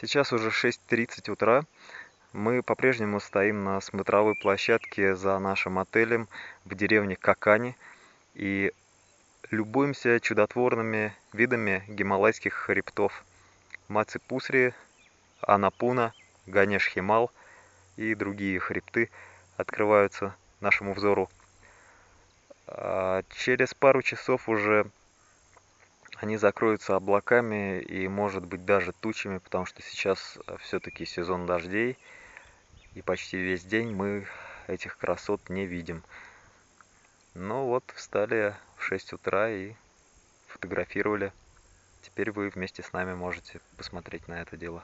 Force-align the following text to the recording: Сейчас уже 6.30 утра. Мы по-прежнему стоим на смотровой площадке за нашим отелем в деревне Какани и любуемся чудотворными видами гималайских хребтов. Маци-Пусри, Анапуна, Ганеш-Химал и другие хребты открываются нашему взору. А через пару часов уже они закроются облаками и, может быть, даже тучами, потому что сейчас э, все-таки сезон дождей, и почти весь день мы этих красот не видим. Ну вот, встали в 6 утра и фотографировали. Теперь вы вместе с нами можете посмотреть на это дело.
Сейчас 0.00 0.32
уже 0.32 0.48
6.30 0.48 1.30
утра. 1.30 1.64
Мы 2.32 2.64
по-прежнему 2.64 3.20
стоим 3.20 3.62
на 3.62 3.80
смотровой 3.80 4.34
площадке 4.34 5.14
за 5.14 5.38
нашим 5.38 5.78
отелем 5.78 6.26
в 6.64 6.74
деревне 6.74 7.14
Какани 7.14 7.76
и 8.34 8.72
любуемся 9.52 10.18
чудотворными 10.18 11.14
видами 11.32 11.84
гималайских 11.86 12.54
хребтов. 12.54 13.24
Маци-Пусри, 13.88 14.74
Анапуна, 15.40 16.12
Ганеш-Химал 16.46 17.30
и 17.96 18.16
другие 18.16 18.58
хребты 18.58 19.10
открываются 19.56 20.34
нашему 20.60 20.94
взору. 20.94 21.30
А 22.66 23.22
через 23.36 23.74
пару 23.74 24.02
часов 24.02 24.48
уже 24.48 24.86
они 26.24 26.38
закроются 26.38 26.96
облаками 26.96 27.80
и, 27.80 28.08
может 28.08 28.46
быть, 28.46 28.64
даже 28.64 28.92
тучами, 28.92 29.36
потому 29.36 29.66
что 29.66 29.82
сейчас 29.82 30.38
э, 30.46 30.56
все-таки 30.62 31.04
сезон 31.04 31.44
дождей, 31.44 31.98
и 32.94 33.02
почти 33.02 33.36
весь 33.36 33.62
день 33.62 33.94
мы 33.94 34.26
этих 34.66 34.96
красот 34.96 35.50
не 35.50 35.66
видим. 35.66 36.02
Ну 37.34 37.66
вот, 37.66 37.84
встали 37.94 38.54
в 38.78 38.84
6 38.84 39.12
утра 39.12 39.50
и 39.50 39.74
фотографировали. 40.46 41.30
Теперь 42.00 42.30
вы 42.30 42.48
вместе 42.48 42.82
с 42.82 42.94
нами 42.94 43.12
можете 43.12 43.60
посмотреть 43.76 44.26
на 44.26 44.40
это 44.40 44.56
дело. 44.56 44.82